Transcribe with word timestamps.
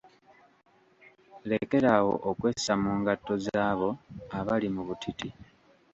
Lekeraawo 1.49 2.13
okwessa 2.29 2.73
mu 2.81 2.91
ngatto 2.99 3.33
z'abo 3.45 3.89
abali 4.37 4.67
mu 4.75 4.81
butiti. 4.87 5.29